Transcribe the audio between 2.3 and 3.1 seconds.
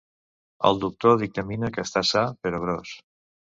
però gros.